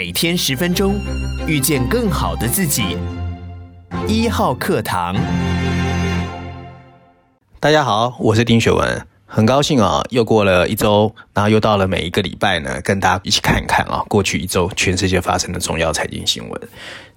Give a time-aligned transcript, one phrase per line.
[0.00, 0.94] 每天十分钟，
[1.48, 2.96] 遇见更好的自己。
[4.06, 5.16] 一号课堂，
[7.58, 16.60] 大家好，我是丁雪文，很高兴啊，又过了一周，然后又到了每一个礼拜呢，跟大家一起看一看啊，过去一周全世界发生的重要财经新闻。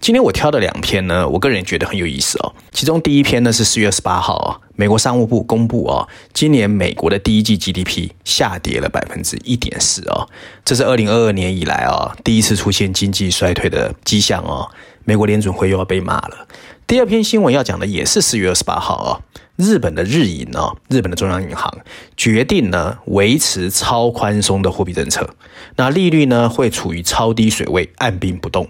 [0.02, 2.54] 今天我挑的两篇呢，我个人觉得很有意思哦。
[2.72, 10.28] 其中第一篇呢是四月十八号啊，美国商务部公布哦，今年美国的第一季 GDP 下跌了百分之一点四哦，
[10.66, 14.70] 这是二零二二年以来啊第一次出现经济衰退的迹象哦。
[15.06, 16.48] 美国联准会又要被骂了。
[16.92, 19.24] 第二篇新闻要讲的也是四月二十八号啊，
[19.56, 21.74] 日本的日银哦，日本的中央银行
[22.18, 25.34] 决定呢维持超宽松的货币政策，
[25.78, 28.68] 那利率呢会处于超低水位，按兵不动。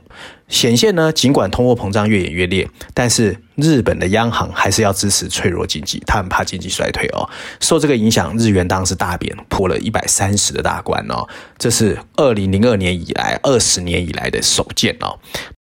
[0.48, 7.28] 显现呢，尽管通货膨胀越演越烈，但是日本的央行还是要支持脆弱经济，他很怕经济衰退哦。
[7.60, 15.18] 受这个影响，日元当时大贬，破了一百三十的大关哦，这是二零零二年以来二十年以来的首见哦。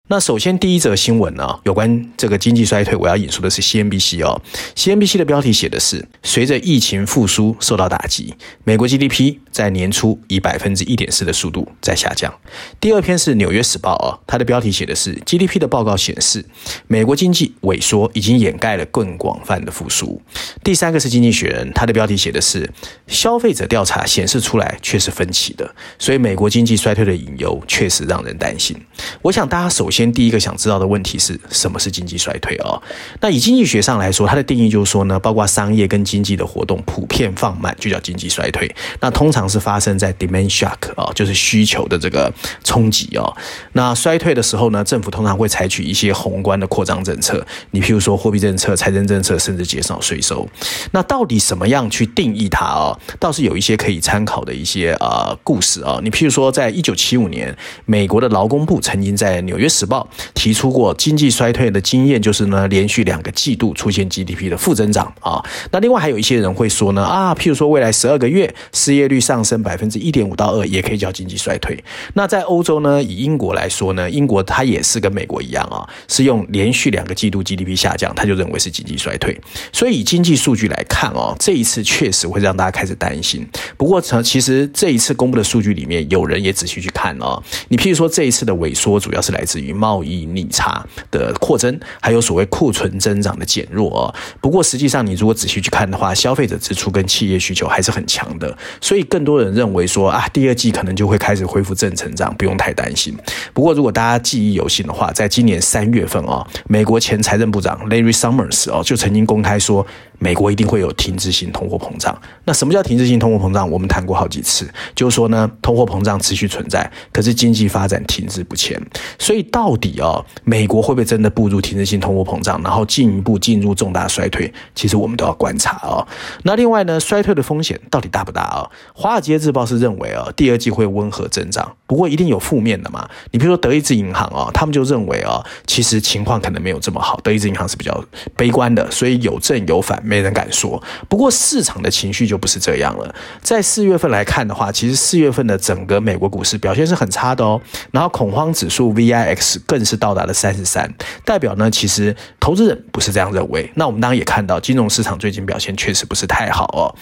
[0.08, 4.40] 那首先第一则新闻呢，有关这个经济衰退，我要引述的是 CNBC 哦。
[4.76, 12.32] CNBC 的标题写的是：随着疫情复苏受到打击，美国 GDP 在年初以百分之一点四的速度在下降。
[12.80, 16.46] 第二篇是纽约时报哦，它的标题写的是 GDP 的报告显示，
[16.86, 20.22] 美国经济萎缩已经掩盖了更广泛的复苏。
[20.64, 22.72] 第三个是经济学人，它的标题写的是
[23.08, 28.78] 消费者调查显示出来却是分歧的，所以美国经济衰退的隐忧确实让人担心。
[29.24, 29.95] 我想大家首先。
[29.96, 32.82] 先第一个想知道的问题是什么是经济衰退哦？
[33.22, 38.70] 那以经济学上来说，它的定义就是说呢，包括商业跟经济的活动普遍放慢，就叫经济衰退。
[39.00, 42.30] 那通常是发生在 demand shock 啊，就是需求的这个
[42.66, 43.34] 冲击哦。
[43.72, 50.46] 那衰退的时候呢，政府通常会采取一些宏观的扩张政策，你譬如说货币政策、财政政策，甚至减少税收。
[50.92, 53.00] 那到底什么样去定义它哦？
[53.18, 56.00] 倒是有一些可以参考的一些呃故事啊。
[56.04, 65.44] 你譬如说，在一九七五年，美国的劳工部曾经在纽约时报提出过经济衰退的经验，就是呢，连续两个季度出现 GDP 的负增长啊。
[65.72, 71.82] 那另外还有一些人会说呢啊，譬如说未来十二个月失业率上升百分之一点五到二，也可以叫经济衰退。
[72.14, 79.40] 那在欧洲呢，以英国来说呢，英国它也是跟美国一样啊，是用连续两个季度 GDP 下降，它就认为是经济衰退。
[79.72, 83.48] 所以以经济数据来看哦，这一次确实会让大家开始担心。
[83.78, 89.75] 不过呢其实这一次公布的数据里面，有人也仔细去看哦，你譬如说这一次的萎缩主要是来自于。
[89.76, 94.16] 贸易逆差的扩增，还有所谓库存增长的减弱哦。
[94.40, 98.58] 不过实际上，你如果仔细去看的话，消费者支出跟企业需求还是很强的。
[98.80, 103.16] 所以更多人认为说啊，第二季可能就会开始恢复正成长，不用太担心。
[103.54, 109.86] 不过如果大家记忆犹新的话，在今年三月份哦，美国前财政部长 Larry Summers 哦就曾经公开说。
[110.18, 112.18] 美国一定会有停滞性通货膨胀。
[112.46, 113.70] 那什么叫停滞性通货膨胀？
[113.70, 114.66] 我们谈过好几次，
[114.96, 118.82] 就是说呢，通货膨胀持续存在，可是经济发展停滞不前。
[119.20, 124.54] 所以到到底哦，美国会不会真的步入停滞性通货膨胀，然后进一步进入重大衰退？
[124.76, 126.06] 其实我们都要观察哦。
[126.44, 128.70] 那另外呢，衰退的风险到底大不大哦？
[128.94, 133.10] 华尔街日报是认为哦，第二季会温和增长，不过一定有负面的嘛。
[133.32, 137.20] 你比如说德意志银行哦，他们就认为哦，其实情况可能没有这么好。
[137.24, 138.06] 德意志银行是比较
[138.38, 140.00] 悲观的，所以有正有反。
[140.06, 143.16] 没人敢说，不过市场的情绪就不是这样了。
[143.42, 147.60] 在四月份来看的话，其实四月份的整个美国股市表现是很差的哦。
[147.90, 150.94] 然后恐慌指数 VIX 更是到达了三十三，
[151.24, 153.72] 代表呢，其实投资人不是这样认为。
[153.76, 156.96] 那我们当然也看到，金融市场最近表现确实不是太好哦。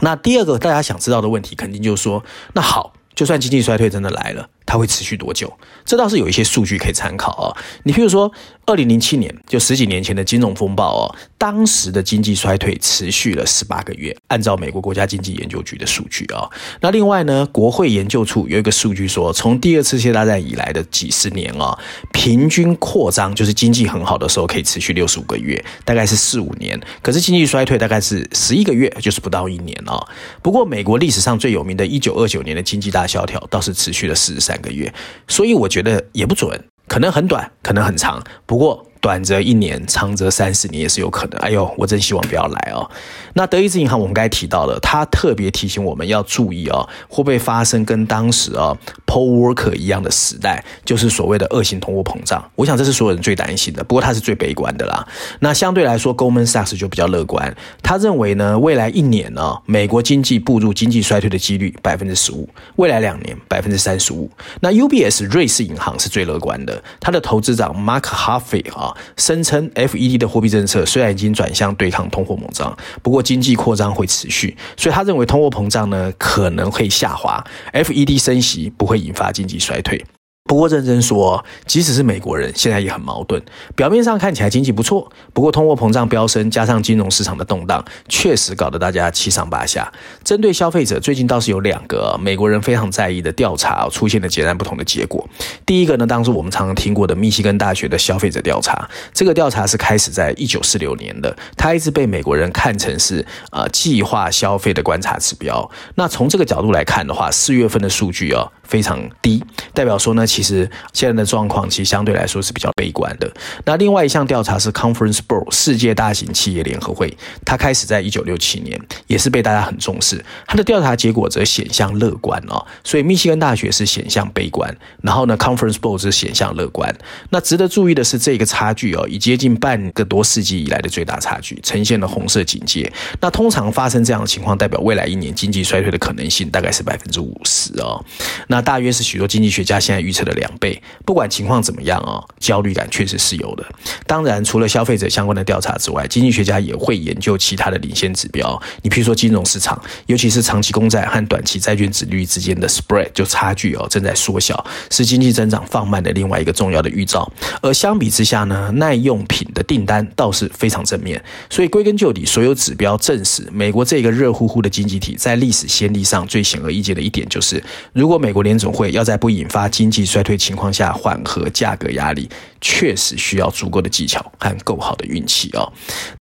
[0.00, 2.24] 那第二个大家想知道的问题，肯定就是说，
[2.54, 4.48] 那好，就算经济衰退真的来了。
[4.64, 5.52] 它会持续多久？
[5.84, 7.56] 这倒是有一些数据可以参考啊。
[7.84, 8.30] 你譬如说，
[8.66, 14.16] 二零零七年就十几年前的金融风暴哦，当时的经济衰退持续了十八个月。
[14.28, 16.48] 按照美国国家经济研究局的数据啊，
[16.80, 21.76] 那另外呢，国会研究处有一个数据说，从第二次世界大战以来的几十年啊，
[22.12, 26.80] 平均扩张就是经济很好的时候可以持续六十五个月，大概是四五年。
[27.02, 30.00] 可是经济衰退大概是十一个月，就是不到一年啊。
[30.40, 34.92] 不过美国历史上最有名的一九二九年的经济大萧条倒是持续了四十三个月，
[35.28, 38.86] 所以我觉得也不准，可能很短，可能很长，不过。
[39.02, 41.40] 短则一年，长则三十年也是有可能。
[41.40, 42.88] 哎呦，我真希望不要来哦。
[43.34, 48.78] 那德意志银行我们刚才提到了，他特别提醒我们要注意哦，会不会发生跟当时啊
[49.12, 52.42] Paul Volcker 一样的时代，就是所谓的恶性通货膨胀。
[52.54, 55.06] 我想这是所有人最担心的，不过他是最悲观的啦。
[55.40, 64.30] 那相对来说，Goldman Sachs 就比较乐观，他认为呢，未来一年呢，美国经济步入经济衰退的几率百分之十五，未来两年百分之三十五。
[64.60, 68.96] 那 UBS 瑞士银行是最乐观的，他的投资长 Mark Harvey 啊。
[69.18, 77.44] 声称 FED 的货币政策虽然已经转向对抗通货膨胀，不过经济扩张会持续，所以他认为通货膨胀呢可能会下滑
[77.74, 80.04] ，FED 升息不会引发经济衰退。
[80.44, 83.40] 不过认真说，即使是美国人，现在也很矛盾。
[83.76, 89.90] 表面上看起来经济不错，不过通货膨胀飙升，加上金融市场的动荡，确实搞得大家七上八下。
[90.24, 95.26] 针对消费者，最近倒是有两个美国人非常在意的调查出现了截然不同的结果。
[95.64, 105.70] 第一个呢，当初我们常常听过的密西根大学的消费者调查，这个调查是开始在一九四六年的，它一直被美国人看成是呃计划消费的观察指标。
[105.94, 108.50] 那从这个角度来看的话，四月份的数据哦。
[108.72, 113.30] 非常低，代表说呢，其实现在的状况其实相对来说是比较悲观的。
[113.66, 117.14] 那另外一项调查是 Conference Board 世界大型企业联合会，
[117.44, 120.24] 它开始在一九六七年，也是被大家很重视。
[120.46, 126.90] 它的调查结果则显向乐观哦，所以密西根大学是显向悲观，然后呢，Conference Board 是显向乐观。
[127.28, 132.90] 那值得注意的是，这个差距哦，已接近半个多世纪以来的最大差距，呈现了红色警戒。
[133.20, 138.02] 那通常发生这样的情况，代表未来一年经济衰退的可能性大概是百分之五十哦。
[138.46, 140.80] 那大约是许多经济学家现在预测的两倍。
[141.04, 143.66] 不管情况怎么样哦，焦虑感确实是有的。
[144.06, 148.60] 当然，除了消费者相关的调查之外，经济学家也会研究其他的领先指标。
[148.82, 157.30] 你譬如说金融市场，尤其是长期公债和短期债券殖利率之间的 spread 就差距哦正在缩小，是经济增长放慢的另外一个重要的预兆。
[157.60, 161.22] 而相比之下呢，耐用品的订单倒是非常正面。
[161.50, 167.62] 所以归根究底，所有指标证实，美国这个热乎乎的经济体在历史先例上最显而易见的一点就是，
[167.92, 172.28] 如果美国联总会要在不引发经济衰退情况下缓和价格压力，
[172.60, 175.72] 确实需要足够的技巧和够好的运气哦。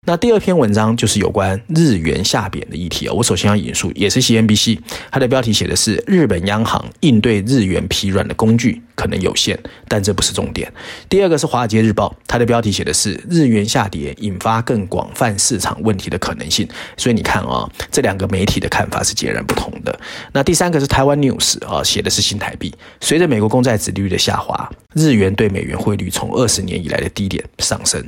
[0.07, 3.13] 那第二篇文章就是有关日元下贬的议题哦。
[3.13, 4.79] 我首先要引述，也是 CNBC，
[5.11, 10.73] 它的标题写的是日本央行应对日元疲软的工具可能有限，但这不是重点。
[11.11, 16.67] 第二个是华尔街日报，它的标题写的是日元下跌引发更广泛市场问题的可能性。
[16.97, 20.01] 所以你看啊，这两个媒体的看法是截然不同的。
[20.33, 28.05] 那第三个是台湾 News 啊，写的是新台币，随着美国公债殖利率的下滑，日元对美元汇率从二十年以来的低点上升。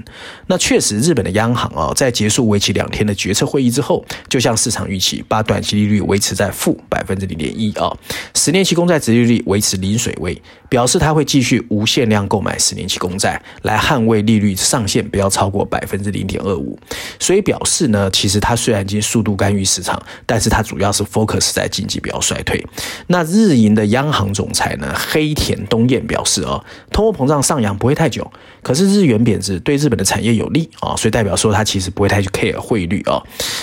[0.46, 1.92] 那确实，日本的央行啊。
[2.00, 7.94] 在结束为期两天的决策会议之后，就像市场预期，把短期利率维持在负百分之零点一啊，
[8.34, 10.40] 十年期公债殖利率维持零水位，
[10.70, 16.78] 表示他会继续无限量购买十年期公债，来捍卫利率上限不要超过百分之零点二五。
[17.18, 22.64] 所以表示呢，其实他虽然已经速度干预市场，但是他主要是 focus 在在经济比较衰退。
[23.08, 28.30] 那日银的央行总裁呢，黑田东彦表示哦，通货膨胀上扬不会太久，
[28.62, 31.90] 可是日元贬值对日本的产业有利啊，所以代表说它其实。
[31.90, 33.20] 不会太去 care 汇率啊、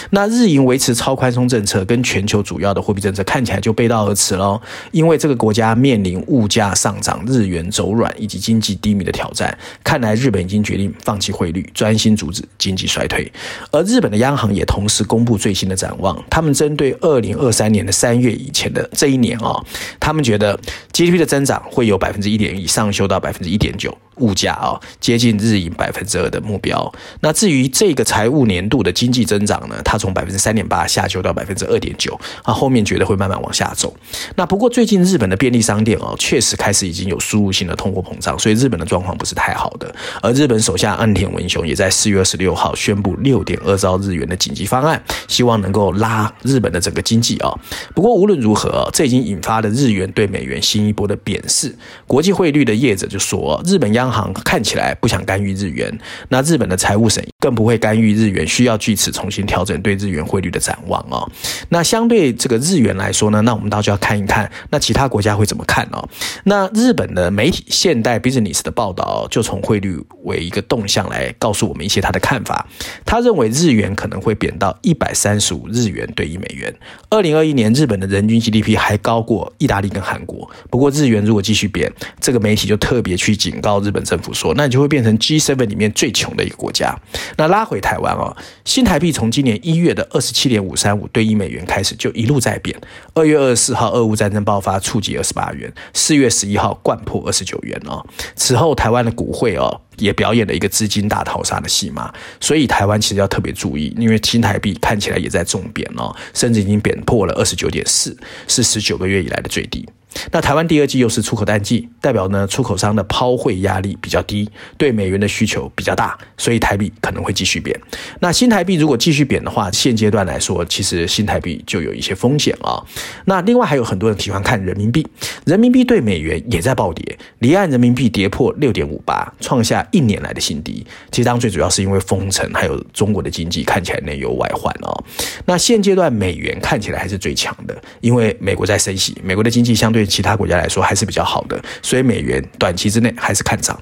[0.10, 4.60] 那日银维持超宽松政策，跟全球主要的货币政策看起来就背道而驰喽。
[4.92, 13.32] 因为这个国家面临物价上涨、日元走软以及经济低迷的挑战，看来日本已经决定放弃汇率，专心阻止经济衰退。
[13.72, 19.64] 而日本的央行也同时公布最新的展望，他们针对二零二三年的三月以前的这一年啊、
[20.00, 20.60] 他们觉得
[20.92, 26.92] GDP 的增长会有百分之一点一上修到百分之一点九，物价啊、哦、接近日银百分之二的目标。
[27.22, 33.96] 那至于这个财务年度的经济增长呢，它从百分之三点八下修到百分之二点九啊，后面觉得会慢慢往下走。
[34.36, 39.94] 那不过最近日本的便利商店哦，确实开始已经有输入性的通货膨胀，所以日本的状况不是太好的。
[40.22, 47.54] 而日本首相岸田文雄也在四月二十六号宣布六点二兆日元的紧急方案，希望能够拉日本的整个经济啊。
[47.94, 51.76] 不过无论如何，这已经引发了日元对美元新一波的贬势。
[52.06, 55.92] 国际汇率的业者就说，日本央央行看起来不想干预日元，
[56.30, 58.16] 那日本的财务省更不会干预。
[58.16, 61.30] 日元需要据此重新调整对日元汇率的展望哦。
[61.68, 66.08] 那相对这个日元来说呢，那我们倒就要看一看，那其他国家会怎么看哦？
[66.46, 72.66] 那日本的媒体《现代 Business》的报道就从汇率为一个动向来告诉我们一些他的看法。
[73.06, 76.74] 他认为日元可能会贬到一百三十五日元兑一美元。
[77.10, 80.50] 二零二一年日本的人均 GDP 还高过意大利跟韩国。
[80.72, 81.92] 不过日元如果继续贬，
[82.22, 86.98] 这个媒体就特别去警告日本本政府说，那你就会变成 G7 里面最穷的一个国家。
[87.36, 87.98] 那拉回台。
[87.98, 92.80] 湾哦，新台币从今年一月的二十七点五三五兑一美元开始就一路在贬。
[93.16, 98.06] 二月二十四号，俄乌战争爆发，触及二十八元；四月十一号，掼破二十九元哦。
[98.36, 102.14] 此后，台湾的股汇哦也表演了一个资金大逃杀的戏码。
[102.40, 108.16] 所以，台湾其实要特别注意，因为新台币看起来也在重贬哦，甚至已经贬破了二十九点四，
[108.48, 109.90] 是十九个月以来的最低。
[110.32, 117.80] 那台湾第二季又是出口淡季，代表呢出口商的抛汇压力比较低，对美元的需求比较大，所以台币可能会继续贬。
[118.20, 122.82] 那新台币如果继续贬的话，现阶段来说，其实新台币就有一些风险啊。
[123.26, 125.06] 那另外还有很多人喜欢看人民币，
[125.46, 130.86] 人民币对美元也在暴跌，离岸人民币跌破六点五八，创下一年来的新低。
[131.12, 135.04] 其实当最主要是因为封城，还有中国的经济看起来内忧外患哦。
[135.46, 139.97] 那现阶段美元看起来还是最强的，因为美国在升息，美国的经济相对。
[139.98, 143.76] 对其他国家来说还是比较好的，所以美元短期之内还是看涨。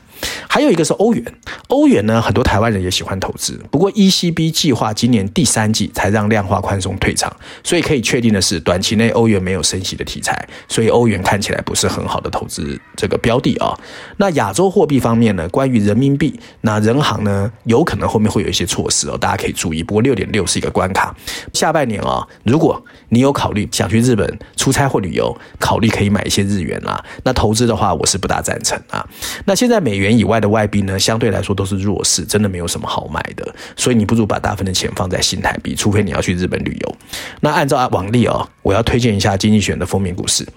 [0.47, 1.23] 还有一个是欧元，
[1.67, 13.79] 欧元呢，很多台湾人也喜欢投资，不过 ECB 计划今年第三季才让量化宽松退场，所以可以确定的是，短期内欧元没有升息的题材，所以欧元看起来不是很好的投资这个标的啊、哦。
[14.15, 19.83] 那亚洲货币方面呢，关于人民币，那人行呢有可能后面会有一些措施哦，大家可以注意。
[19.83, 21.13] 不过六点六是一个关卡，
[21.51, 27.03] 下半年啊、哦，如果你有考虑想去日本出差或旅游，考虑可以买一些日元啦。
[27.23, 29.05] 那投资的话，我是不大赞成啊。
[29.43, 30.04] 那现在美元。
[30.05, 36.95] 元以外的外币呢，相对来说都是弱势，真的没有什么好买的，所以你不如把大部分的钱放在新台币，除非你要去日本旅游。
[37.41, 40.47] 那按照往例哦，我要推荐一下《经济学》的封面故事。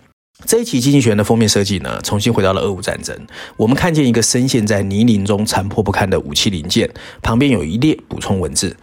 [0.46, 3.16] 这一期《经济学人》的封面设计呢，重新回到了俄乌战争。
[3.56, 6.88] 我们看见一个深陷在泥泞中残破不堪的武器零件，
[7.22, 8.76] 旁边有一列补充文字：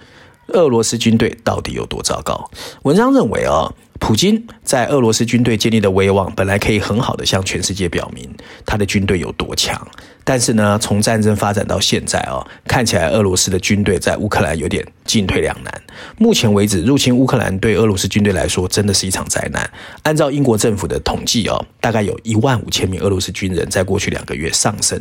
[0.48, 2.50] 俄罗斯军队到底有多糟糕？
[2.84, 3.74] 文章认为哦。
[4.06, 8.30] 普京在俄罗斯军队建立的威望，本来可以很好的向全世界表明
[8.64, 9.76] 他的军队有多强。
[10.24, 15.82] 但是呢，从战争发展到现在、哦，看起来俄罗斯的军队在乌克兰有点进退两难。
[16.18, 19.70] 目前为止，入侵乌克兰对俄罗斯军队来说真的是一场灾难。
[20.02, 25.00] 按照英国政府的统计哦，大概有一万五千名俄罗斯军人在过去两个月丧生，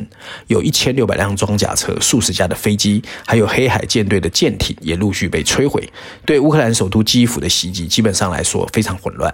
[0.48, 5.82] 有一千六百辆装甲车、数十架的飞机，还有黑海舰队的舰艇也陆续被摧毁。
[6.26, 9.32] 对乌克兰首都基辅的袭击，基本上来说非常混乱。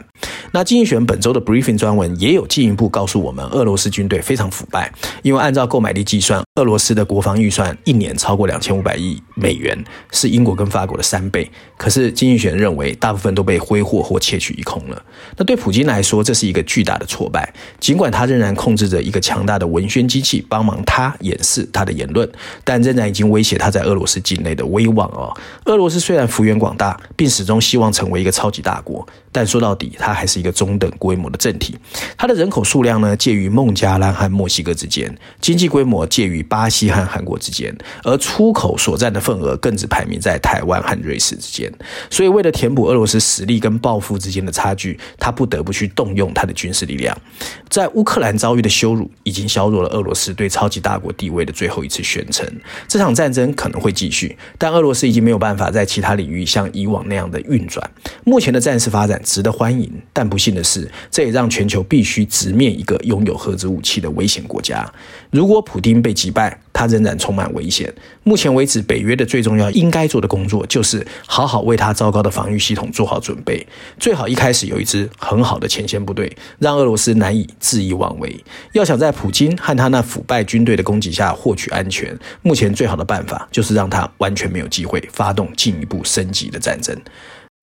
[0.52, 11.48] 那经济学人本周的 briefing 专文也有进一步告诉我们，俄罗斯军队非常腐败，因为按照购买力计算，俄罗斯的国防预算一年超过两千五百亿美元，是英国跟法国的三倍。
[11.76, 15.02] 可是经济学人认为，大部分都被挥霍或窃取一空了。
[15.36, 17.52] 那对普京来说，这是一个巨大的挫败。
[17.78, 22.28] 尽管他仍然控制着一个强大的文宣机器，帮忙他掩饰他的言论，
[22.64, 25.34] 但仍然已经威胁他在俄罗斯境内的威望哦。
[25.66, 29.06] 俄罗斯虽然幅员广大，并始终希望成为一个超级大国，
[29.40, 31.74] 但说到底，它还是一个中等规模的政体。
[32.18, 41.72] 它的人口数量呢，介于孟加拉和墨西哥之间，经济规模介于巴西和韩国之间，而出口所占的份额更只排名在台湾和瑞士之间。
[42.10, 47.16] 所以，为了填补俄罗斯实力跟抱负之间的差距，他不得不去动用他的军事力量。
[47.70, 52.46] 在乌克兰遭遇的羞辱，已经削弱了俄罗斯对超级大国地位的最后一次宣称。
[52.86, 57.90] 这场战争可能会继续，但俄罗斯已经没有办法在其他领域像以往那样的运转。
[58.24, 64.92] 目前的战事发展值得欢迎，但不幸的是，这也让全球必须直面一个拥有核子武器的危险国家。
[65.30, 67.92] 如果普丁被击败，他仍然充满危险。
[68.24, 73.64] 目前为止，北约的最重要应该做的工作，就是好好为他糟糕的防御系统做好准备。
[74.00, 78.44] 最好一开始有一支很好的前线部队，让俄罗斯难以恣意妄为。
[78.72, 86.96] 要想在普京和他那腐败军队的攻击下获取安全，目前最好的办法就是让他完全没有机会发动进一步升级的战争。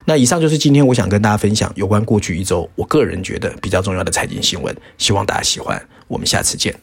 [0.10, 5.86] 那以上就是今天我想跟大家分享有关过去一周我个人觉得比较重要的财经新闻，希望大家喜欢。
[6.08, 6.74] 我们下次见。